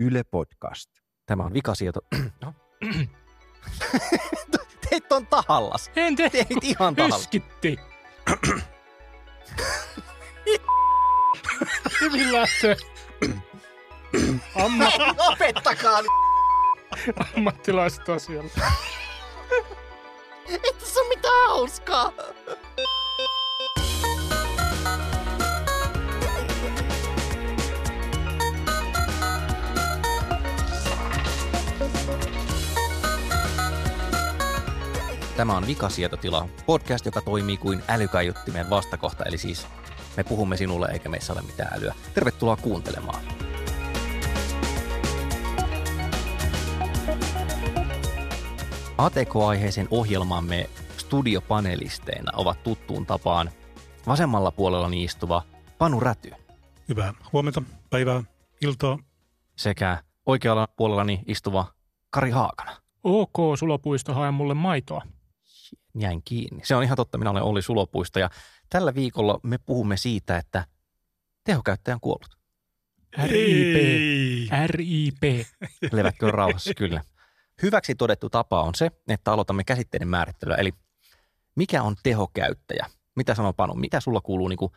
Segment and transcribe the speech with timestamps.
[0.00, 0.90] Yle Podcast.
[1.26, 2.00] Tämä on vikasieto.
[2.42, 2.54] No.
[4.90, 5.90] Teit on tahallas.
[5.96, 7.20] En te, Teit ihan tahallas.
[7.20, 7.76] yskitti.
[12.00, 12.76] Hyvin lähtee.
[14.64, 14.84] Amma,
[15.28, 16.00] Lopettakaa!
[17.36, 18.50] ammattilaiset asialla.
[20.48, 22.12] Ei tässä ole mitään hauskaa.
[35.40, 39.66] Tämä on Vikasietotila, podcast, joka toimii kuin älykaiuttimen vastakohta, eli siis
[40.16, 41.94] me puhumme sinulle eikä meissä ole mitään älyä.
[42.14, 43.22] Tervetuloa kuuntelemaan.
[48.98, 53.50] ATK-aiheisen ohjelmamme studiopanelisteina ovat tuttuun tapaan
[54.06, 55.42] vasemmalla puolellani istuva
[55.78, 56.30] Panu Räty
[56.88, 58.22] Hyvää huomenta, päivää,
[58.60, 58.98] iltaa.
[59.56, 61.66] sekä oikealla puolellani istuva
[62.10, 62.76] Kari Haakana.
[63.04, 65.02] OK, Sulopuisto, hae mulle maitoa.
[65.98, 66.64] Jäin kiinni.
[66.64, 68.30] Se on ihan totta, minä olen Olli Sulopuisto ja
[68.70, 70.64] tällä viikolla me puhumme siitä, että
[71.44, 72.38] tehokäyttäjä on kuollut.
[73.26, 74.50] RIP.
[74.66, 75.46] RIP.
[75.92, 77.02] Levätkö rauhassa, kyllä.
[77.62, 80.56] Hyväksi todettu tapa on se, että aloitamme käsitteiden määrittelyä.
[80.56, 80.72] Eli
[81.54, 82.86] mikä on tehokäyttäjä?
[83.16, 83.74] Mitä sanoo Panu?
[83.74, 84.72] Mitä sulla kuuluu niin kuin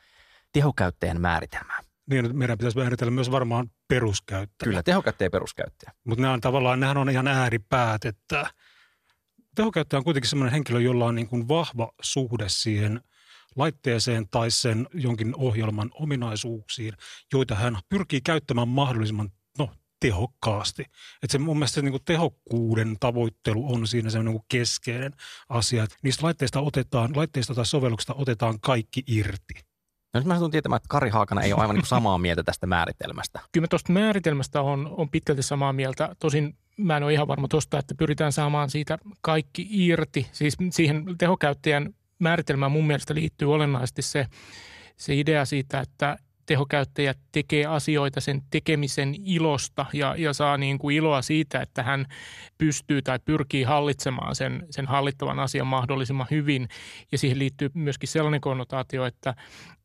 [0.52, 1.84] tehokäyttäjän määritelmään?
[2.09, 4.69] Niin, meidän pitäisi määritellä myös varmaan peruskäyttäjä.
[4.69, 5.91] Kyllä, tehokäyttäjä ja peruskäyttäjä.
[6.03, 8.45] Mutta nämä on tavallaan, nehän on ihan ääripäät, että
[9.56, 13.02] tehokäyttäjä on kuitenkin sellainen henkilö, jolla on niin kuin vahva suhde siihen
[13.56, 16.94] laitteeseen tai sen jonkin ohjelman ominaisuuksiin,
[17.34, 20.86] joita hän pyrkii käyttämään mahdollisimman no, tehokkaasti.
[21.24, 25.14] Et se mun mielestä se niin kuin tehokkuuden tavoittelu on siinä se niin kuin keskeinen
[25.50, 25.84] asia.
[25.84, 29.54] Et niistä laitteista otetaan, laitteista tai sovelluksista otetaan kaikki irti.
[30.14, 32.44] No nyt mä satun tietämään, että Kari Haakana ei ole aivan niin kuin samaa mieltä
[32.44, 33.40] tästä määritelmästä.
[33.52, 36.16] Kyllä mä tuosta määritelmästä on, on pitkälti samaa mieltä.
[36.20, 40.27] Tosin mä en ole ihan varma tuosta, että pyritään saamaan siitä kaikki irti.
[40.31, 44.28] Siis siihen tehokäyttäjän määritelmään mun mielestä liittyy olennaisesti se,
[44.97, 50.95] se idea siitä, että tehokäyttäjä tekee asioita sen tekemisen ilosta ja, ja saa niin kuin
[50.95, 52.06] iloa siitä, että hän
[52.57, 56.67] pystyy tai pyrkii hallitsemaan sen, sen hallittavan asian mahdollisimman hyvin.
[57.12, 59.35] Ja siihen liittyy myöskin sellainen konnotaatio, että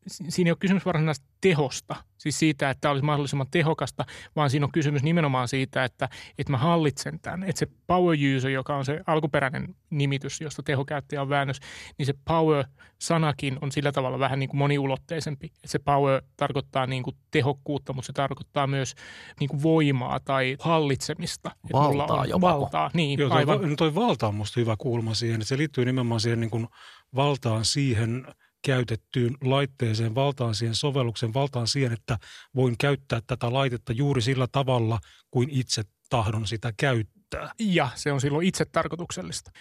[0.07, 4.05] siinä ei ole kysymys varsinaisesta tehosta, siis siitä, että olisi mahdollisimman tehokasta,
[4.35, 7.43] vaan siinä on kysymys nimenomaan siitä, että, että mä hallitsen tämän.
[7.43, 11.59] Että se power user, joka on se alkuperäinen nimitys, josta tehokäyttäjä on väännös,
[11.97, 15.47] niin se power-sanakin on sillä tavalla vähän niin kuin moniulotteisempi.
[15.47, 18.95] Että se power tarkoittaa niin kuin tehokkuutta, mutta se tarkoittaa myös
[19.39, 21.51] niin kuin voimaa tai hallitsemista.
[21.63, 22.47] Että Valtaa on jopa.
[22.53, 23.61] Valtaa, niin Joo, toi, aivan.
[23.61, 25.35] va- no toi valta on musta hyvä kulma siihen.
[25.35, 26.67] että Se liittyy nimenomaan siihen niin kuin
[27.15, 28.27] valtaan siihen
[28.65, 32.17] käytettyyn laitteeseen, valtaan siihen sovelluksen, valtaan siihen, että
[32.55, 34.99] voin käyttää tätä laitetta juuri sillä tavalla,
[35.31, 37.51] kuin itse tahdon sitä käyttää.
[37.59, 39.51] Ja se on silloin itse tarkoituksellista.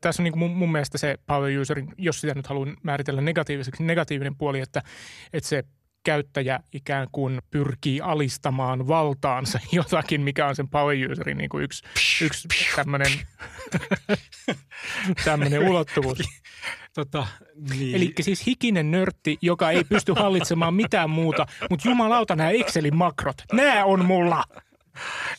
[0.00, 3.20] Tässä on niin kuin mun, mun mielestä se power userin, jos sitä nyt haluan määritellä
[3.20, 4.82] negatiiviseksi, negatiivinen puoli, että,
[5.32, 5.64] että se
[6.04, 11.84] käyttäjä ikään kuin pyrkii alistamaan valtaansa jotakin, mikä on sen power userin niin kuin yksi,
[12.24, 13.12] yksi tämmöinen,
[15.24, 16.18] tämmöinen ulottuvuus.
[16.94, 17.26] Tota,
[17.70, 17.96] niin.
[17.96, 23.36] Eli siis hikinen nörtti, joka ei pysty hallitsemaan mitään muuta, mutta jumalauta nämä Excelin makrot,
[23.52, 24.44] nämä on mulla.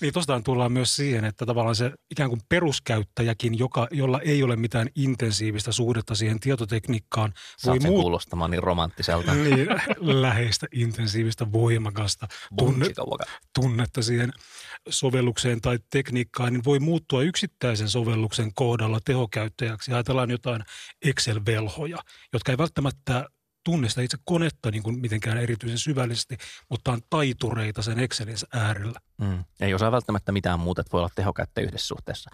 [0.02, 4.56] Niin tostaan tullaan myös siihen, että tavallaan se ikään kuin peruskäyttäjäkin, joka, jolla ei ole
[4.56, 9.34] mitään intensiivistä suhdetta siihen tietotekniikkaan, voi Saat sen muut, kuulostamaan niin romanttiselta.
[9.44, 9.68] niin,
[10.00, 12.28] läheistä, intensiivistä, voimakasta
[12.58, 12.86] tunne,
[13.56, 14.34] tunnetta siihen
[14.90, 19.94] sovellukseen tai tekniikkaan, niin voi muuttua yksittäisen sovelluksen kohdalla tehokäyttäjäksi.
[19.94, 20.64] Ajatellaan jotain
[21.06, 21.98] Excel-velhoja,
[22.34, 23.26] jotka ei välttämättä
[23.64, 26.38] tunnista itse konetta niin kuin mitenkään erityisen syvällisesti,
[26.70, 29.00] mutta on taitureita sen Excelin äärellä.
[29.22, 29.44] Mm.
[29.60, 32.30] Ei osaa välttämättä mitään muuta, että voi olla tehokäyttäjä yhdessä suhteessa.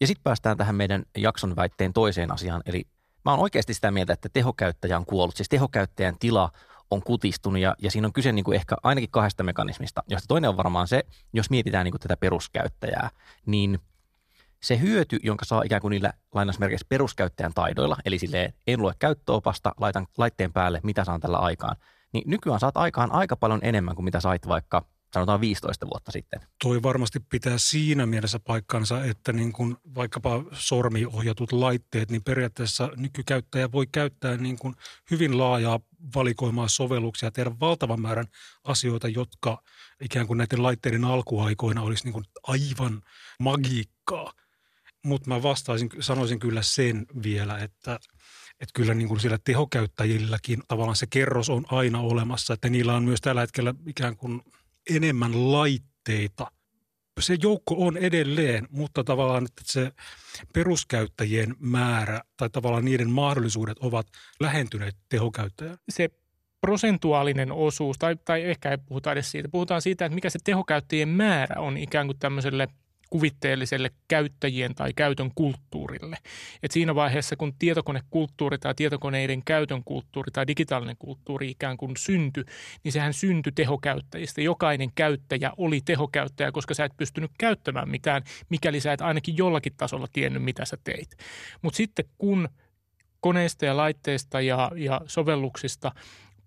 [0.00, 2.86] Ja sitten päästään tähän meidän jakson väitteen toiseen asiaan, eli
[3.24, 5.36] mä oon oikeasti sitä mieltä, että tehokäyttäjä on kuollut.
[5.36, 6.50] Siis tehokäyttäjän tila
[6.90, 10.50] on kutistunut ja, ja siinä on kyse niin kuin ehkä ainakin kahdesta mekanismista, josta toinen
[10.50, 11.02] on varmaan se,
[11.32, 13.10] jos mietitään niin kuin tätä peruskäyttäjää,
[13.46, 13.78] niin
[14.62, 19.72] se hyöty, jonka saa ikään kuin niillä lainausmerkeissä peruskäyttäjän taidoilla, eli silleen en lue käyttöopasta,
[19.80, 21.76] laitan laitteen päälle, mitä saan tällä aikaan,
[22.12, 24.84] niin nykyään saat aikaan aika paljon enemmän kuin mitä sait vaikka
[25.14, 26.40] sanotaan 15 vuotta sitten.
[26.62, 33.72] Toi varmasti pitää siinä mielessä paikkansa, että niin kuin vaikkapa sormiohjatut laitteet, niin periaatteessa nykykäyttäjä
[33.72, 34.74] voi käyttää niin kuin
[35.10, 35.80] hyvin laajaa
[36.14, 38.26] valikoimaa sovelluksia ja tehdä valtavan määrän
[38.64, 39.62] asioita, jotka
[40.00, 43.02] ikään kuin näiden laitteiden alkuaikoina olisi niin kuin aivan
[43.40, 44.32] magiikkaa.
[45.04, 47.98] Mutta mä vastaisin, sanoisin kyllä sen vielä, että,
[48.60, 53.04] että kyllä niin kuin siellä tehokäyttäjilläkin tavallaan se kerros on aina olemassa, että niillä on
[53.04, 54.42] myös tällä hetkellä ikään kuin
[54.90, 56.46] enemmän laitteita
[57.20, 59.92] se joukko on edelleen, mutta tavallaan että se
[60.52, 64.06] peruskäyttäjien määrä tai tavallaan niiden mahdollisuudet ovat
[64.40, 65.78] lähentyneet tehokäyttäjään.
[65.88, 66.08] Se
[66.60, 71.08] prosentuaalinen osuus, tai, tai ehkä ei puhuta edes siitä, puhutaan siitä, että mikä se tehokäyttäjien
[71.08, 72.68] määrä on ikään kuin tämmöiselle–
[73.10, 76.16] kuvitteelliselle käyttäjien tai käytön kulttuurille.
[76.62, 82.44] Et siinä vaiheessa, kun tietokonekulttuuri tai tietokoneiden käytön kulttuuri tai digitaalinen kulttuuri ikään kuin syntyi,
[82.84, 84.42] niin sehän syntyi tehokäyttäjistä.
[84.42, 89.72] Jokainen käyttäjä oli tehokäyttäjä, koska sä et pystynyt käyttämään mitään, mikäli sä et ainakin jollakin
[89.76, 91.16] tasolla tiennyt, mitä sä teit.
[91.62, 92.48] Mutta sitten kun
[93.20, 95.92] koneista ja laitteista ja, ja sovelluksista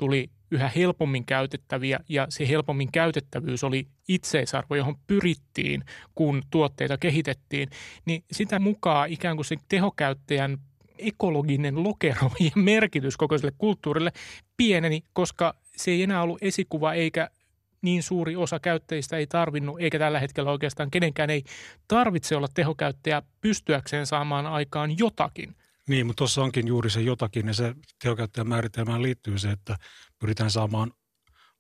[0.02, 5.84] tuli yhä helpommin käytettäviä ja se helpommin käytettävyys oli itseisarvo, johon pyrittiin,
[6.16, 7.70] kun tuotteita kehitettiin,
[8.06, 10.58] niin sitä mukaan ikään kuin se tehokäyttäjän
[10.98, 14.12] ekologinen lokero ja merkitys koko sille kulttuurille
[14.58, 17.30] pieneni, koska se ei enää ollut esikuva eikä
[17.82, 21.44] niin suuri osa käyttäjistä ei tarvinnut, eikä tällä hetkellä oikeastaan kenenkään ei
[21.88, 25.56] tarvitse olla tehokäyttäjä pystyäkseen saamaan aikaan jotakin.
[25.90, 29.78] Niin, mutta tuossa onkin juuri se jotakin, ja se tehokäyttäjän määritelmään liittyy se, että
[30.20, 30.92] pyritään saamaan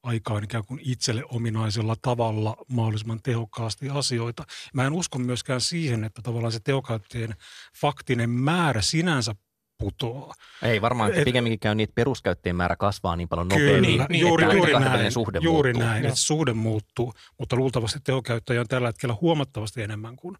[0.03, 4.43] aikaan ikään kuin itselle ominaisella tavalla mahdollisimman tehokkaasti asioita.
[4.73, 7.35] Mä en usko myöskään siihen, että tavallaan se tehokäyttäjien
[7.81, 9.35] faktinen määrä sinänsä
[9.81, 10.33] putoaa.
[10.61, 14.21] Ei varmaan, et, pikemminkin käy niin, että peruskäyttäjien määrä kasvaa niin paljon nopeammin, kyllä, niin,
[14.21, 15.89] juuri, että juuri näin, suhde juuri muuttuu.
[15.89, 20.37] näin, että suhde muuttuu, mutta luultavasti tehokäyttäjä on tällä hetkellä huomattavasti enemmän kuin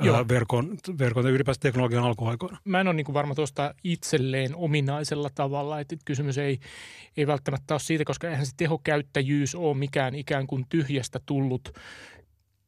[0.00, 0.28] Joo.
[0.28, 2.58] verkon, verkon ja ylipäätään teknologian alkuaikoina.
[2.64, 6.58] Mä en ole niin varma tuosta itselleen ominaisella tavalla, että kysymys ei,
[7.16, 11.72] ei välttämättä ole siitä, koska eihän se tehokäyttäjyys ole mikään ikään kuin tyhjästä tullut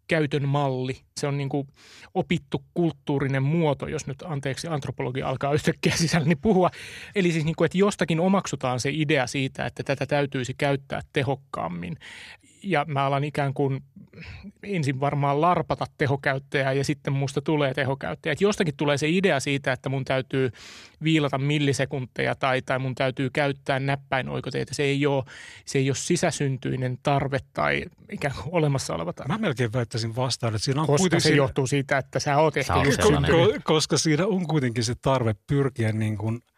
[0.08, 1.00] käytön malli.
[1.16, 1.68] Se on niin kuin
[2.14, 6.70] opittu kulttuurinen muoto, jos nyt anteeksi antropologi alkaa yhtäkkiä niin puhua.
[7.14, 11.96] Eli siis niin kuin, että jostakin omaksutaan se idea siitä, että tätä täytyisi käyttää tehokkaammin
[12.62, 13.80] ja mä alan ikään kuin
[14.62, 18.32] ensin varmaan larpata tehokäyttäjää ja sitten musta tulee tehokäyttäjä.
[18.32, 20.50] Et jostakin tulee se idea siitä, että mun täytyy
[21.04, 24.74] viilata millisekunteja tai, tai mun täytyy käyttää näppäinoikoteita.
[24.74, 25.24] Se ei, ole,
[25.64, 29.32] se ei ole sisäsyntyinen tarve tai ikään kuin olemassa oleva tarve.
[29.32, 31.30] Mä melkein väittäisin vastaan, että siinä on koska kuitenkin...
[31.30, 33.00] se johtuu siitä, että sä oot ehkä just
[33.64, 36.40] Koska siinä on kuitenkin se tarve pyrkiä niin kuin–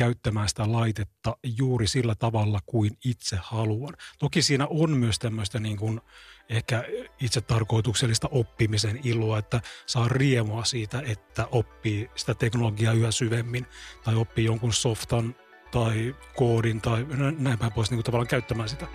[0.00, 3.94] käyttämään sitä laitetta juuri sillä tavalla kuin itse haluan.
[4.18, 6.00] Toki siinä on myös tämmöistä niin kuin
[6.48, 6.84] ehkä
[7.20, 13.66] itse tarkoituksellista oppimisen iloa, että saa riemua siitä, että oppii sitä teknologiaa yhä syvemmin
[14.04, 15.34] tai oppii jonkun softan
[15.70, 17.06] tai koodin tai
[17.38, 18.86] näin päin pois niin kuin tavallaan käyttämään sitä.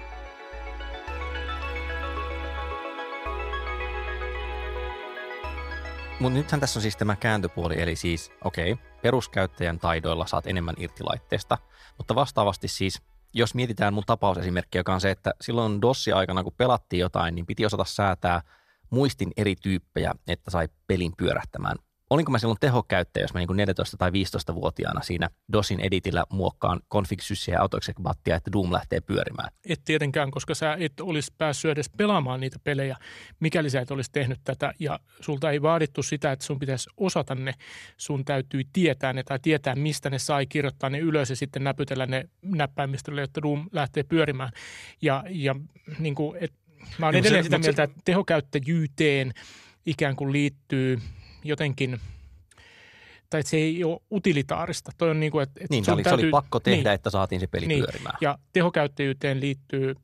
[6.20, 10.76] Mutta nythän tässä on siis tämä kääntöpuoli, eli siis okei, okay, peruskäyttäjän taidoilla saat enemmän
[10.78, 11.58] irti laitteesta,
[11.98, 13.02] mutta vastaavasti siis
[13.34, 17.66] jos mietitään mun tapausesimerkki, joka on se, että silloin DOS-aikana, kun pelattiin jotain, niin piti
[17.66, 18.42] osata säätää
[18.90, 21.78] muistin eri tyyppejä, että sai pelin pyörähtämään
[22.16, 27.20] olinko mä silloin tehokäyttäjä, jos mä niin 14 tai 15-vuotiaana siinä DOSin editillä muokkaan config
[27.52, 29.50] ja autoexec-battia, että Doom lähtee pyörimään?
[29.70, 32.98] Et tietenkään, koska sä et olisi päässyt edes pelaamaan niitä pelejä,
[33.40, 34.74] mikäli sä et olisi tehnyt tätä.
[34.80, 37.54] Ja sulta ei vaadittu sitä, että sun pitäisi osata ne.
[37.98, 42.06] Sun täytyy tietää ne tai tietää, mistä ne sai kirjoittaa ne ylös ja sitten näpytellä
[42.06, 44.52] ne näppäimistölle, jotta Doom lähtee pyörimään.
[45.02, 45.56] Ja, ja
[46.00, 46.54] niin kuin, et,
[46.98, 49.34] mä oon edelleen sitä mieltä, että tehokäyttäjyyteen
[49.86, 51.00] ikään kuin liittyy–
[51.46, 52.00] jotenkin
[53.30, 54.92] tai että se ei ole utilitaarista.
[54.98, 57.10] Toi on niin, kuin, että, niin, se oli, täytyy, se oli pakko tehdä, niin, että
[57.10, 58.18] saatiin se peli niin, pyörimään.
[58.22, 59.96] Ja tehokäyttäjyyteen liittyy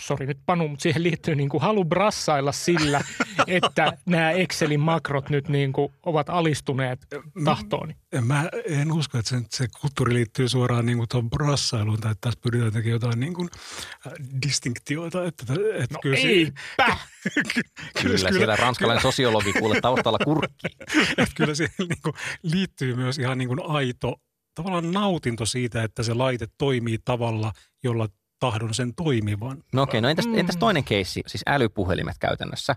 [0.00, 3.00] sori nyt Panu, mutta siihen liittyy niin kuin halu brassailla sillä,
[3.46, 7.06] että nämä Excelin makrot nyt niin kuin ovat alistuneet
[7.44, 7.96] tahtooni.
[8.20, 12.20] Mä en usko, että se, se kulttuuri liittyy suoraan niin kuin tuon brassailuun tai että
[12.20, 13.48] tässä pyritään tekemään jotain niin kuin
[14.06, 14.12] äh,
[14.42, 15.24] distinktioita.
[15.24, 16.52] Että, että no kyllä eipä!
[17.54, 17.68] kyllä,
[18.02, 19.12] kyllä, siellä kyllä, ranskalainen kyllä.
[19.12, 20.66] sosiologi kuulee taustalla kurkki.
[21.18, 24.20] että kyllä siihen niin kuin liittyy myös ihan niin kuin aito
[24.56, 28.08] tavallaan nautinto siitä, että se laite toimii tavalla, jolla
[28.40, 29.64] tahdon sen toimivan.
[29.72, 30.38] No okei, okay, no entäs, mm.
[30.38, 32.76] entäs toinen keissi, siis älypuhelimet käytännössä.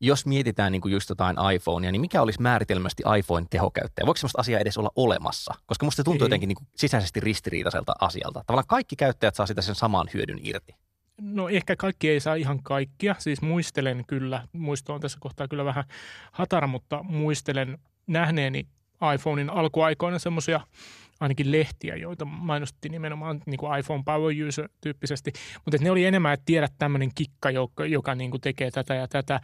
[0.00, 4.06] Jos mietitään niin kuin just jotain iPhonea, niin mikä olisi määritelmästi iPhone tehokäyttäjä?
[4.06, 5.54] Voiko sellaista asiaa edes olla olemassa?
[5.66, 6.26] Koska musta se tuntuu Ei.
[6.26, 8.42] jotenkin niin kuin sisäisesti ristiriitaiselta asialta.
[8.46, 10.74] Tavallaan kaikki käyttäjät saa sitä sen saman hyödyn irti.
[11.20, 13.14] No ehkä kaikki ei saa ihan kaikkia.
[13.18, 15.84] Siis muistelen kyllä, muisto on tässä kohtaa kyllä vähän
[16.32, 18.66] hatara, mutta muistelen nähneeni
[19.14, 20.60] iPhonein alkuaikoina semmoisia–
[21.20, 25.32] ainakin lehtiä, joita mainostettiin nimenomaan niin kuin iPhone Power User tyyppisesti,
[25.64, 29.08] mutta ne oli enemmän, että tiedät tämmöinen kikka, joka, joka niin kuin tekee tätä ja
[29.08, 29.40] tätä,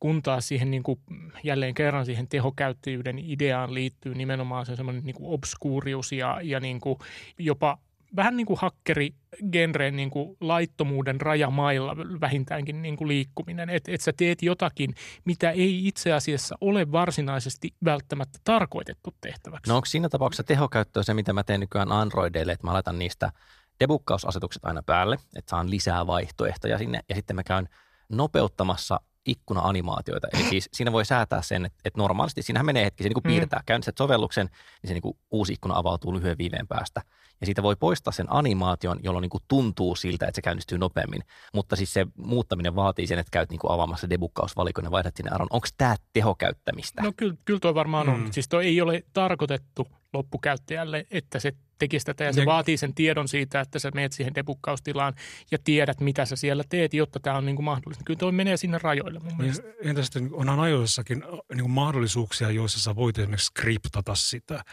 [0.00, 1.00] kun taas siihen niin kuin,
[1.44, 6.98] jälleen kerran siihen tehokäyttäjyyden ideaan liittyy nimenomaan se semmoinen niin obskuurius ja, ja niin kuin
[7.38, 7.78] jopa
[8.16, 13.70] vähän niin kuin hakkerigenreen niin kuin laittomuuden rajamailla vähintäänkin niin kuin liikkuminen.
[13.70, 14.94] Että et sä teet jotakin,
[15.24, 19.70] mitä ei itse asiassa ole varsinaisesti välttämättä tarkoitettu tehtäväksi.
[19.70, 23.32] No onko siinä tapauksessa tehokäyttöä se, mitä mä teen nykyään Androideille, että mä laitan niistä
[23.80, 27.68] debukkausasetukset aina päälle, että saan lisää vaihtoehtoja sinne ja sitten mä käyn
[28.08, 30.28] nopeuttamassa ikkuna-animaatioita.
[30.32, 33.58] Eli siis siinä voi säätää sen, että, että normaalisti, siinähän menee hetki, se niin piirtää,
[33.58, 33.64] mm.
[33.66, 34.46] käynnistät sovelluksen,
[34.82, 37.02] niin se niin kuin uusi ikkuna avautuu lyhyen viiveen päästä.
[37.40, 41.22] Ja siitä voi poistaa sen animaation, jolloin niin kuin tuntuu siltä, että se käynnistyy nopeammin.
[41.54, 45.30] Mutta siis se muuttaminen vaatii sen, että käyt niin kuin avaamassa debukkausvalikon ja vaihdat sinne
[45.30, 45.48] arvon.
[45.50, 47.02] Onko tämä tehokäyttämistä?
[47.02, 48.20] No kyllä, kyllä tuo varmaan on.
[48.20, 48.32] Mm.
[48.32, 52.46] Siis tuo ei ole tarkoitettu loppukäyttäjälle, että se tekisi tätä ja se ja...
[52.46, 55.14] vaatii sen tiedon siitä, että sä menet siihen debukkaustilaan
[55.50, 58.04] ja tiedät, mitä sä siellä teet, jotta tämä on niin kuin mahdollista.
[58.04, 59.66] Kyllä tuo menee sinne rajoille mun mielestä.
[59.84, 61.22] Entä sitten onhan ajoissakin
[61.52, 64.64] niin kuin mahdollisuuksia, joissa sä voit esimerkiksi skriptata sitä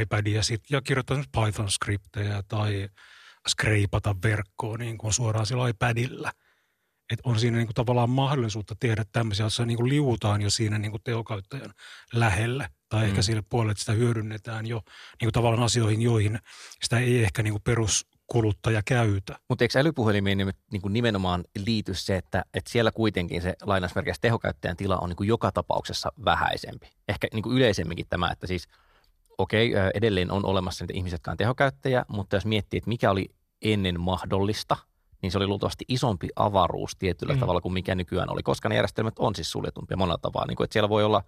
[0.00, 2.88] iPadia sit, ja kirjoittaa Python-skriptejä tai
[3.48, 6.32] skreipata verkkoon niin kuin suoraan sillä iPadilla–
[7.12, 10.78] että on siinä niin kuin tavallaan mahdollisuutta tehdä tämmöisiä, joissa niin kuin liuutaan jo siinä
[10.78, 11.70] niin kuin teokäyttäjän
[12.12, 12.68] lähellä.
[12.88, 13.08] Tai mm.
[13.08, 14.76] ehkä sille puolelle, että sitä hyödynnetään jo
[15.20, 16.38] niin kuin tavallaan asioihin, joihin
[16.82, 19.38] sitä ei ehkä niin kuin peruskuluttaja käytä.
[19.48, 20.38] Mutta eikö älypuhelimiin
[20.72, 25.16] niin kuin nimenomaan liity se, että, että siellä kuitenkin se lainausmerkeissä tehokäyttäjän tila on niin
[25.16, 26.90] kuin joka tapauksessa vähäisempi?
[27.08, 28.68] Ehkä niin kuin yleisemminkin tämä, että siis
[29.38, 33.28] okei, edelleen on olemassa niitä ihmisiä, jotka on tehokäyttäjä, mutta jos miettii, että mikä oli
[33.62, 34.76] ennen mahdollista–
[35.24, 37.40] niin se oli luultavasti isompi avaruus tietyllä mm.
[37.40, 40.46] tavalla kuin mikä nykyään oli, koska ne järjestelmät on siis suljetumpia monella tavalla.
[40.46, 41.22] Niin kuin, että siellä voi olla,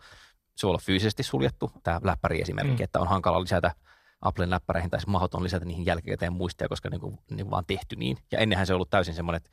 [0.57, 2.85] se voi olla fyysisesti suljettu, tämä läppäri esimerkki, mm.
[2.85, 3.75] että on hankala lisätä
[4.21, 8.19] Applen läppäreihin tai mahdoton lisätä niihin jälkikäteen muistia, koska ne on niin vaan tehty niin.
[8.33, 9.51] Ja ennenhän se on ollut täysin semmoinen, että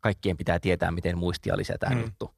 [0.00, 2.02] kaikkien pitää tietää, miten muistia lisätään mm.
[2.02, 2.34] juttu.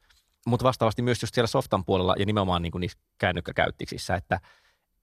[0.46, 4.40] Mutta vastaavasti myös just siellä softan puolella ja nimenomaan niin kuin niissä kännykkäkäyttiksissä, että–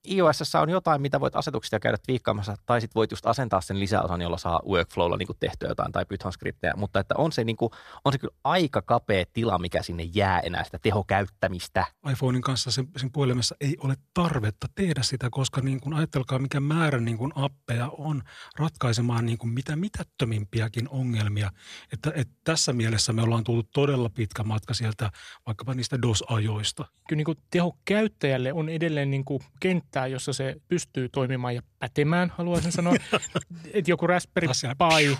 [0.08, 4.20] iOS on jotain, mitä voit asetuksista käydä twiikkaamassa, tai sitten voit just asentaa sen lisäosan,
[4.20, 7.70] jolla saa workflowlla niin tehtyä jotain tai Python-skriptejä, mutta että on se, niin kuin,
[8.04, 11.86] on se kyllä aika kapea tila, mikä sinne jää enää sitä tehokäyttämistä.
[12.10, 16.60] iPhonein kanssa sen, sen puhelimessa ei ole tarvetta tehdä sitä, koska niin kuin ajattelkaa, mikä
[16.60, 18.22] määrä niin kuin appeja on
[18.58, 21.50] ratkaisemaan niin kuin mitä mitättömimpiäkin ongelmia.
[21.92, 25.10] Että, että tässä mielessä me ollaan tullut todella pitkä matka sieltä
[25.46, 26.84] vaikkapa niistä DOS-ajoista.
[27.08, 31.62] Kyllä niin kuin tehokäyttäjälle on edelleen niin kuin kenttä kenttää, jossa se pystyy toimimaan ja
[31.78, 32.94] pätemään, haluaisin sanoa.
[33.74, 34.48] että joku Raspberry
[34.78, 35.18] Pi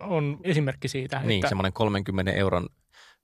[0.00, 1.20] on esimerkki siitä.
[1.24, 2.68] Niin, että, semmoinen 30 euron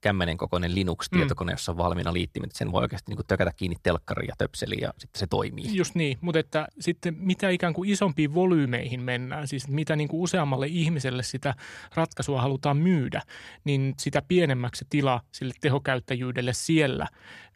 [0.04, 1.54] kämmenen kokoinen Linux-tietokone, mm.
[1.54, 2.52] jossa on valmiina liittimet.
[2.52, 5.76] Sen voi oikeasti niin kuin tökätä kiinni telkkariin ja töpseliin ja sitten se toimii.
[5.76, 10.20] Just niin, mutta että sitten mitä ikään kuin isompiin volyymeihin mennään, siis mitä niin kuin
[10.20, 11.54] useammalle ihmiselle sitä
[11.94, 13.22] ratkaisua halutaan myydä,
[13.64, 17.06] niin sitä pienemmäksi se tila sille tehokäyttäjyydelle siellä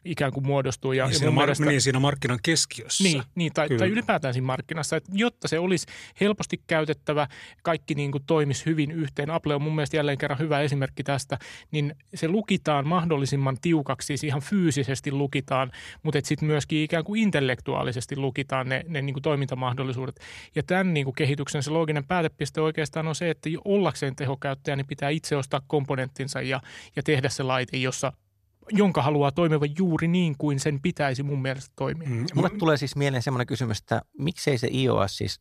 [0.05, 0.93] ikään kuin muodostuu.
[0.93, 3.03] Ja, niin, ja siinä, mar- mielestä, niin siinä markkinan keskiössä.
[3.03, 5.87] Niin, niin tai, tai ylipäätään siinä markkinassa, että jotta se olisi
[6.21, 7.27] helposti käytettävä,
[7.63, 9.29] kaikki niin kuin toimisi hyvin yhteen.
[9.29, 11.37] Apple on mun mielestä jälleen kerran hyvä esimerkki tästä,
[11.71, 15.71] niin se lukitaan mahdollisimman tiukaksi, siis ihan fyysisesti lukitaan,
[16.03, 20.19] mutta sitten myöskin ikään kuin intellektuaalisesti lukitaan ne, ne niin kuin toimintamahdollisuudet.
[20.55, 24.87] Ja tämän niin kuin kehityksen se looginen päätepiste oikeastaan on se, että ollakseen tehokäyttäjä, niin
[24.87, 26.61] pitää itse ostaa komponenttinsa ja,
[26.95, 28.13] ja tehdä se laite, jossa
[28.71, 32.09] jonka haluaa toimiva juuri niin kuin sen pitäisi mun mielestä toimia.
[32.09, 32.25] Mm.
[32.35, 35.39] Mulle tulee siis mieleen semmoinen kysymys, että miksei se iOS siis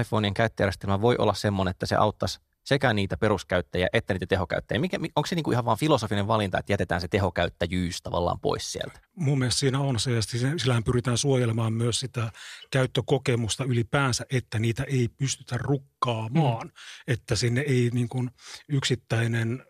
[0.00, 4.80] iPhonein käyttäjärjestelmä voi olla semmoinen, että se auttaisi sekä niitä peruskäyttäjiä että niitä tehokäyttäjiä.
[4.80, 8.72] Mikä, onko se niin kuin ihan vaan filosofinen valinta, että jätetään se tehokäyttäjyys tavallaan pois
[8.72, 9.00] sieltä?
[9.14, 10.22] Mun mielestä siinä on se, ja
[10.56, 12.32] sillähän pyritään suojelemaan myös sitä
[12.70, 16.72] käyttökokemusta ylipäänsä, että niitä ei pystytä rukkaamaan, mm.
[17.06, 18.30] että sinne ei niin kuin
[18.68, 19.64] yksittäinen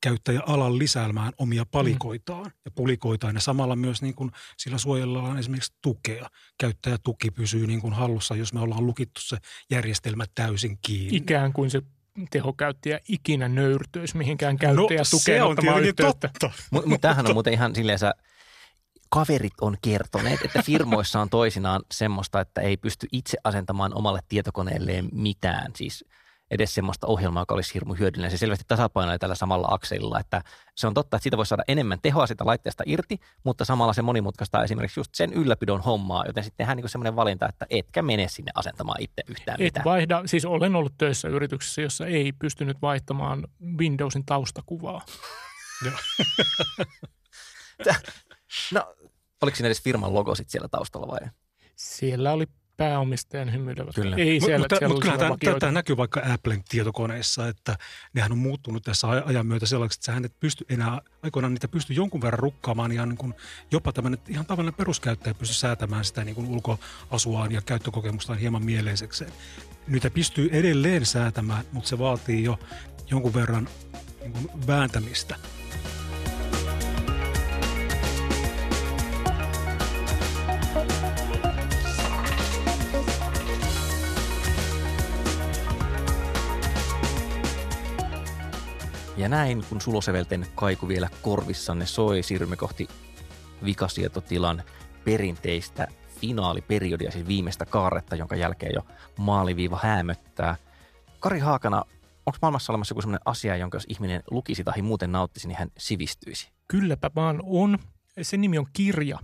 [0.00, 2.52] käyttäjä alan lisäämään omia palikoitaan mm.
[2.64, 3.34] ja pulikoitaan.
[3.34, 6.28] Ja samalla myös niin kuin sillä suojellaan esimerkiksi tukea.
[6.58, 9.36] Käyttäjätuki pysyy niin kuin hallussa, jos me ollaan lukittu se
[9.70, 11.16] järjestelmä täysin kiinni.
[11.16, 11.82] Ikään kuin se
[12.30, 15.56] tehokäyttäjä ikinä nöyrtyisi mihinkään käyttäjä no, se on
[15.96, 16.50] totta.
[16.70, 17.98] Mutta mut tämähän on muuten ihan silleen,
[19.10, 25.08] kaverit on kertoneet, että firmoissa on toisinaan semmoista, että ei pysty itse asentamaan omalle tietokoneelleen
[25.12, 25.72] mitään.
[25.76, 26.04] Siis–
[26.50, 28.30] edes semmoista ohjelmaa, joka olisi hirmu hyödyllinen.
[28.30, 30.42] Se selvästi tasapainoaa tällä samalla akselilla, että
[30.76, 34.02] se on totta, että siitä voi saada enemmän tehoa sitä laitteesta irti, mutta samalla se
[34.02, 38.28] monimutkaistaa esimerkiksi just sen ylläpidon hommaa, joten sitten tehdään niin semmoinen valinta, että etkä mene
[38.28, 39.84] sinne asentamaan itse yhtään Et mitään.
[39.84, 43.44] vaihda, siis olen ollut töissä yrityksessä, jossa ei pystynyt vaihtamaan
[43.78, 45.04] Windowsin taustakuvaa.
[48.72, 48.94] no,
[49.42, 51.20] oliko siinä edes firman logo sitten siellä taustalla vai?
[51.76, 52.46] Siellä oli
[52.78, 53.94] pääomistajan hymyilevät.
[53.94, 54.16] Kyllä.
[54.16, 55.60] Ei siellä, mutta, siellä mutta kyllähän tämä, vakioita.
[55.60, 57.76] tämä näkyy vaikka Applen tietokoneissa, että
[58.14, 61.68] nehän on muuttunut tässä aj- ajan myötä sellaiseksi, että sähän et pysty enää, aikoinaan niitä
[61.68, 63.34] pysty jonkun verran rukkaamaan ihan niin kuin,
[63.70, 69.32] jopa tämmöinen ihan tavallinen peruskäyttäjä pysty säätämään sitä niin kuin ulkoasuaan ja käyttökokemustaan hieman mieleisekseen.
[69.88, 72.58] Niitä pystyy edelleen säätämään, mutta se vaatii jo
[73.10, 73.68] jonkun verran
[74.20, 75.36] niin kuin vääntämistä.
[89.18, 92.88] Ja näin, kun sulosevelten kaiku vielä korvissanne soi, siirrymme kohti
[93.64, 94.62] vikasietotilan
[95.04, 95.88] perinteistä
[96.20, 100.56] finaaliperiodia, siis viimeistä kaaretta, jonka jälkeen jo maaliviiva häämöttää.
[101.20, 101.84] Kari Haakana,
[102.26, 105.68] onko maailmassa olemassa joku sellainen asia, jonka jos ihminen lukisi tai muuten nauttisi, niin hän
[105.78, 106.50] sivistyisi?
[106.68, 107.78] Kylläpä vaan on.
[108.22, 109.18] Sen nimi on kirja,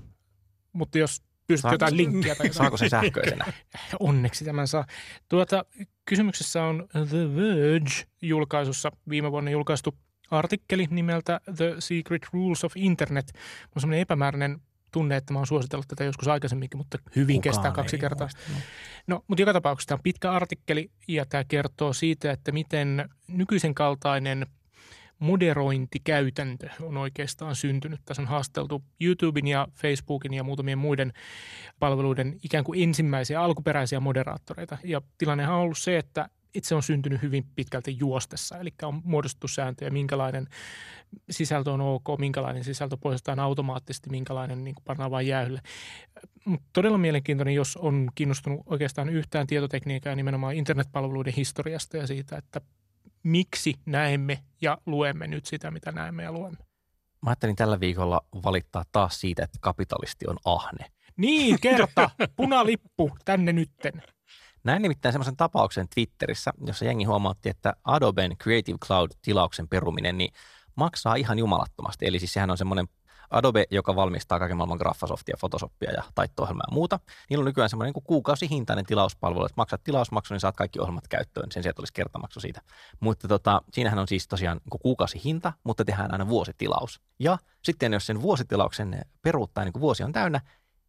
[0.73, 2.55] mutta jos pystyt Saako- jotain linkkiä tai jotain.
[2.55, 3.45] Saako se sähköisenä?
[4.01, 4.87] Onneksi tämän saa.
[5.29, 5.65] Tuota,
[6.05, 9.95] kysymyksessä on The Verge-julkaisussa viime vuonna julkaistu
[10.31, 13.33] artikkeli nimeltä The Secret Rules of Internet.
[13.77, 14.61] On semmoinen epämääräinen
[14.93, 18.29] tunne, että mä oon suositellut tätä joskus aikaisemminkin, mutta hyvin Kukaan kestää kaksi kertaa.
[18.49, 18.65] muista.
[19.07, 23.75] No, mutta joka tapauksessa tämä on pitkä artikkeli ja tämä kertoo siitä, että miten nykyisen
[23.75, 24.47] kaltainen
[25.25, 28.01] moderointikäytäntö on oikeastaan syntynyt.
[28.05, 31.13] Tässä on haasteltu YouTuben ja Facebookin ja muutamien muiden
[31.79, 34.79] palveluiden ikään kuin ensimmäisiä alkuperäisiä moderaattoreita.
[34.85, 39.49] Ja tilannehan on ollut se, että itse on syntynyt hyvin pitkälti juostessa, eli on muodostettu
[39.49, 40.47] sääntöjä, minkälainen
[41.31, 45.61] sisältö on ok, minkälainen sisältö poistetaan automaattisesti, minkälainen niin pannaan vain jäähylle.
[46.45, 52.37] Mutta todella mielenkiintoinen, jos on kiinnostunut oikeastaan yhtään tietotekniikkaa ja nimenomaan internetpalveluiden historiasta ja siitä,
[52.37, 52.61] että
[53.25, 56.59] miksi näemme ja luemme nyt sitä, mitä näemme ja luemme.
[57.23, 60.87] Mä ajattelin tällä viikolla valittaa taas siitä, että kapitalisti on ahne.
[61.17, 64.03] Niin, kerta, punalippu, tänne nytten.
[64.65, 70.33] Näin nimittäin semmoisen tapauksen Twitterissä, jossa jengi huomautti, että Adoben Creative Cloud-tilauksen peruminen niin
[70.77, 72.07] maksaa ihan jumalattomasti.
[72.07, 72.89] Eli siis sehän on semmoinen
[73.31, 77.01] Adobe, joka valmistaa kaiken maailman Graphsoftia, Photoshopia ja taitto-ohjelmaa ja muuta.
[77.31, 81.53] Niillä on nykyään semmoinen niin kuukausihintainen tilauspalvelu, että maksat tilausmaksu, niin saat kaikki ohjelmat käyttöön.
[81.53, 82.61] Sen sijaan että olisi kertamaksu siitä.
[83.01, 87.01] Mutta tota, siinähän on siis tosiaan niin kuukausihinta, mutta tehdään aina vuositilaus.
[87.19, 90.41] Ja sitten jos sen vuositilauksen peruuttaa, niin kun vuosi on täynnä,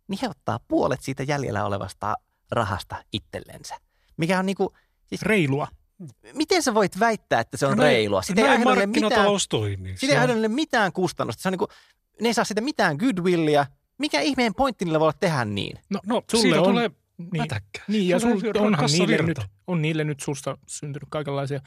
[0.07, 2.15] niin he ottaa puolet siitä jäljellä olevasta
[2.51, 3.75] rahasta itsellensä.
[4.17, 4.73] Mikä on niinku,
[5.05, 5.67] siis Reilua.
[6.33, 8.21] miten sä voit väittää, että se on No reilua?
[8.21, 9.97] Sitä ei Näin aiheuta niille mitään, markkinatalous toimii.
[9.97, 11.41] sitä ei mitään kustannusta.
[11.41, 11.67] Se on niinku,
[12.21, 13.65] ne ei saa sitä mitään goodwillia.
[13.97, 15.79] Mikä ihmeen pointti niillä voi olla tehdä niin?
[15.89, 17.81] No, No, sulle siitä on, tulee niin, pätäkkä.
[17.87, 21.59] niin ja sul, onhan niille nyt, on niille nyt susta syntynyt kaikenlaisia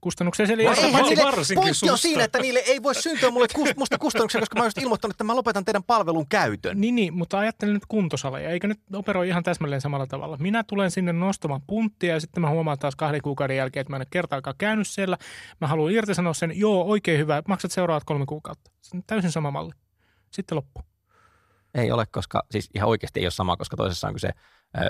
[0.00, 0.46] kustannuksia.
[0.46, 1.96] Eli No eihän niille, varsinkin pointti on susta.
[1.96, 5.14] siinä, että niille ei voi syntyä mulle kust, musta kustannuksia, koska mä oon just ilmoittanut,
[5.14, 6.80] että mä lopetan teidän palvelun käytön.
[6.80, 8.50] Niin, niin, mutta ajattelen nyt kuntosaleja.
[8.50, 10.36] Eikö nyt operoi ihan täsmälleen samalla tavalla?
[10.36, 13.96] Minä tulen sinne nostamaan punttia ja sitten mä huomaan taas kahden kuukauden jälkeen, että mä
[13.96, 15.18] en ole kertaakaan käynyt siellä.
[15.60, 16.52] Mä haluan irtisanoa sen.
[16.58, 17.42] Joo, oikein hyvä.
[17.48, 18.70] Maksat seuraavat kolme kuukautta.
[18.82, 19.72] Se on täysin sama malli.
[20.34, 20.80] Sitten loppu.
[21.74, 24.30] Ei ole, koska siis ihan oikeasti ei ole sama, koska toisessa on kyse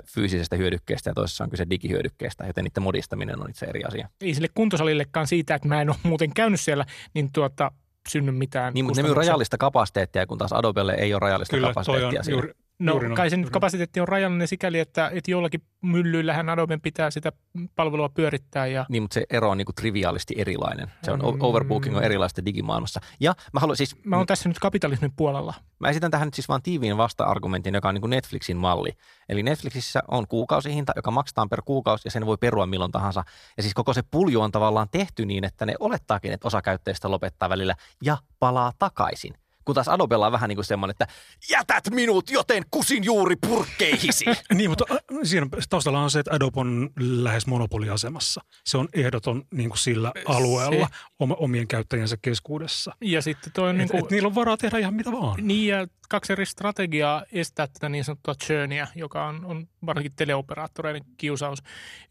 [0.07, 4.09] fyysisestä hyödykkeestä ja toisessa on kyse digihyödykkeestä, joten niiden modistaminen on itse eri asia.
[4.21, 7.71] Ei sille kuntosalillekaan siitä, että mä en ole muuten käynyt siellä, niin tuota,
[8.09, 9.31] synny mitään Niin, mutta ne myy kustannuksia.
[9.31, 13.15] rajallista kapasiteettia, kun taas Adobelle ei ole rajallista Kyllä, toi kapasiteettia on juuri, No juuri
[13.15, 13.53] kai sen juuri noin.
[13.53, 17.33] kapasiteetti on rajallinen sikäli, että, että jollakin myllyillähän Adoben pitää sitä
[17.77, 20.91] palvelua pyörittää ja Niin, mutta se ero on niin kuin triviaalisti erilainen.
[21.03, 21.41] Se on, Mm.
[21.41, 23.01] overbooking on erilaista digimaailmassa.
[23.21, 25.55] Ja mä haluan siis, mä oon tässä nyt kapitalismin puolella.
[25.79, 28.91] mä esitän tähän nyt siis vaan tiiviin vasta-argumentin, joka on niin kuin Netflixin malli.
[29.29, 33.25] Eli Netflixissä on kuukausihinta, joka maksetaan per kuukausi ja sen voi perua milloin tahansa.
[33.57, 37.11] Ja siis koko se pulju on tavallaan tehty niin, että ne olettaakin, että osa käyttäjistä
[37.11, 39.35] lopettaa välillä ja palaa takaisin.
[39.65, 41.07] Kun taas Adobella on vähän niin kuin semmoinen, että
[41.51, 44.25] jätät minut, joten kusin juuri purkkeihisi.
[44.55, 48.45] Niin, mutta äh, siinä taustalla on se, että Adobe on lähes monopoliasemassa.
[48.65, 52.95] Se on ehdoton niin kuin sillä alueella oma, omien käyttäjänsä keskuudessa.
[53.01, 55.47] Ja sitten toi on Et, niin kuin, et niillä on varaa tehdä ihan mitä vaan.
[55.47, 61.03] niin ja kaksi eri strategiaa estää tätä niin sanottua churnia, joka on, on varsinkin teleoperaattoreiden
[61.17, 61.59] kiusaus.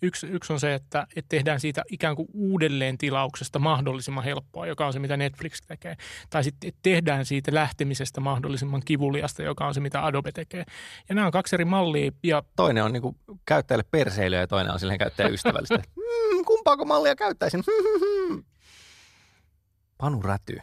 [0.02, 4.86] Yksi, yksi on se, että, että tehdään siitä ikään kuin uudelleen tilauksesta mahdollisimman helppoa, joka
[4.86, 5.96] on se, mitä Netflix tekee.
[6.30, 10.66] Tai sitten tehdään siitä lähtemisestä mahdollisimman kivuliasta, joka on se, mitä Adobe tekee.
[11.10, 14.74] Ja nämä on kaksi eri mallia ja Toinen on niin kuin käyttäjälle perseilyä ja toinen
[14.74, 15.84] on silleen käyttäjäystävällistä.
[16.34, 17.64] Hmm, kumpaako mallia käyttäisin?
[19.98, 20.58] Panu Räty,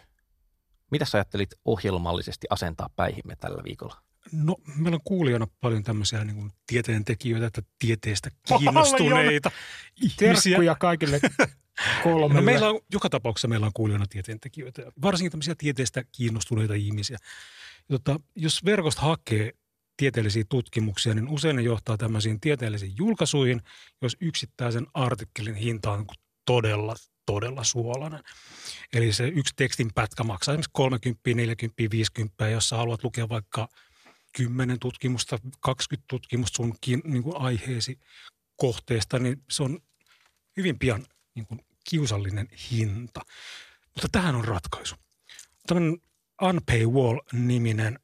[0.91, 3.97] mitä sä ajattelit ohjelmallisesti asentaa päihimme tällä viikolla?
[4.33, 9.51] No, meillä on kuulijana paljon tämmöisiä niin kuin tieteen tekijöitä, että tieteestä kiinnostuneita
[10.03, 10.51] ihmisiä.
[10.53, 11.21] terkkuja kaikille
[12.03, 12.35] kolmelle.
[12.35, 17.19] No meillä on, joka tapauksessa meillä on kuulijana tieteentekijöitä, varsinkin tämmöisiä tieteestä kiinnostuneita ihmisiä.
[17.89, 19.53] Tota, jos verkosta hakee
[19.97, 23.61] tieteellisiä tutkimuksia, niin usein ne johtaa tämmöisiin tieteellisiin julkaisuihin,
[24.03, 26.07] jos yksittäisen artikkelin hinta on
[26.47, 26.95] todella,
[27.33, 28.23] todella suolainen.
[28.93, 33.69] Eli se yksi tekstin pätkä maksaa esimerkiksi 30, 40, 50, jos sä haluat lukea vaikka
[34.37, 37.99] 10 tutkimusta, 20 tutkimusta sun niin kuin aiheesi
[38.57, 39.81] kohteesta, niin se on
[40.57, 43.21] hyvin pian niin kuin kiusallinen hinta.
[43.95, 44.95] Mutta tähän on ratkaisu.
[45.67, 45.99] Tällainen
[46.43, 47.99] Unpaywall-niminen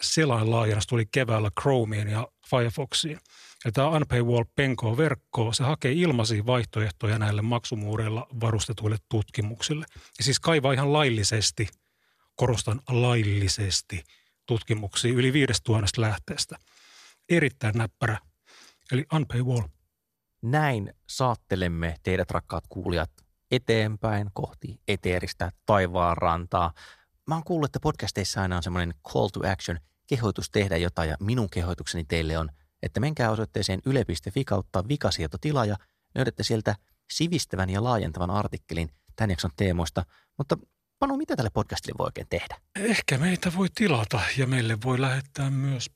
[0.00, 3.20] selainlaajennus tuli keväällä Chromeen ja Firefoxiin.
[3.64, 9.86] Ja tämä Unpaywall penkoo verkkoa, se hakee ilmaisia vaihtoehtoja näille maksumuureilla varustetuille tutkimuksille.
[10.18, 11.68] Ja siis kaivaa ihan laillisesti,
[12.36, 14.02] korostan laillisesti,
[14.46, 16.58] tutkimuksia yli 5000 lähteestä.
[17.28, 18.18] Erittäin näppärä,
[18.92, 19.68] eli Unpaywall.
[20.42, 23.10] Näin saattelemme teidät rakkaat kuulijat
[23.50, 26.72] eteenpäin kohti eteeristä taivaanrantaa.
[27.26, 31.16] Mä oon kuullut, että podcasteissa aina on semmoinen call to action, kehoitus tehdä jotain ja
[31.20, 32.50] minun kehoitukseni teille on,
[32.82, 35.76] että menkää osoitteeseen yle.fi kautta vikasietotila ja
[36.14, 36.74] löydätte sieltä
[37.10, 40.04] sivistävän ja laajentavan artikkelin tämän jakson teemoista.
[40.38, 40.56] Mutta
[40.98, 42.56] Panu, mitä tälle podcastille voi oikein tehdä?
[42.76, 45.90] Ehkä meitä voi tilata ja meille voi lähettää myös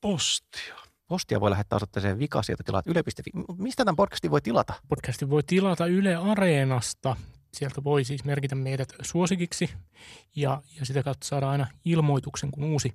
[0.00, 0.76] postia.
[1.08, 3.30] Postia voi lähettää osoitteeseen vikasietotilat yle.fi.
[3.58, 4.74] Mistä tämän podcastin voi tilata?
[4.88, 7.16] Podcastin voi tilata Yle Areenasta.
[7.54, 9.70] Sieltä voi siis merkitä meidät suosikiksi
[10.36, 12.92] ja, ja sitä kautta saada aina ilmoituksen, kun uusi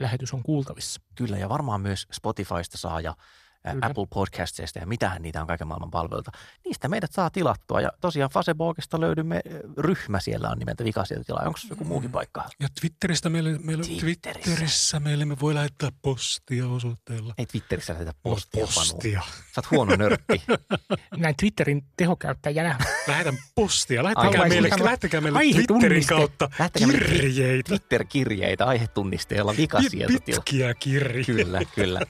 [0.00, 1.00] lähetys on kuultavissa.
[1.14, 3.14] Kyllä, ja varmaan myös Spotifysta saa ja
[3.62, 3.86] Kyllä.
[3.86, 6.30] Apple Podcastseista ja mitähän niitä on kaiken maailman palveluita.
[6.64, 9.40] Niistä meidät saa tilattua ja tosiaan Facebookista löydymme
[9.78, 11.40] ryhmä siellä on nimeltä vikasietotila.
[11.40, 12.44] Onko joku muukin paikka?
[12.60, 14.42] Ja Twitteristä meille, meille, Twitterissä.
[14.50, 17.34] Twitterissä meille me voi lähettää postia osoitteella.
[17.38, 19.20] Ei Twitterissä lähetä postia, postia.
[19.20, 19.32] Panu.
[19.54, 20.42] Sä oot huono nörtti.
[21.16, 22.78] Näin Twitterin tehokäyttäjänä.
[23.06, 24.04] Lähetän postia.
[24.04, 27.68] Lähettäkää meille, lähettäkää meille Twitterin kautta kirjeitä.
[27.68, 30.36] Twitter-kirjeitä aihetunnisteella vikasietotila.
[30.36, 31.32] Pitkiä kirjeitä.
[31.32, 32.00] Kyllä, kyllä.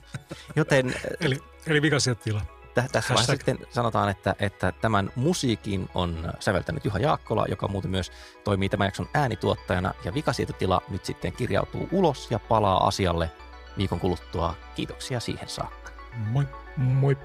[0.55, 2.41] Joten Eli Eli vikasietila.
[2.73, 7.91] Tä, tässä vaiheessa sitten sanotaan, että, että tämän musiikin on säveltänyt Juha Jaakkola, joka muuten
[7.91, 8.11] myös
[8.43, 9.93] toimii tämän jakson äänituottajana.
[10.05, 13.31] Ja vikasietotila nyt sitten kirjautuu ulos ja palaa asialle
[13.77, 14.55] viikon kuluttua.
[14.75, 15.91] Kiitoksia siihen saakka.
[16.15, 16.47] Moi.
[16.77, 17.17] Moi.